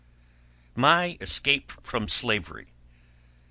"My 0.75 1.15
Escape 1.21 1.69
from 1.79 2.07
Slavery." 2.07 2.73